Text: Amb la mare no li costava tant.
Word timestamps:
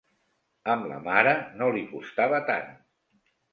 Amb 0.75 0.87
la 0.91 0.97
mare 1.09 1.35
no 1.61 1.69
li 1.77 1.85
costava 1.93 2.43
tant. 2.51 2.75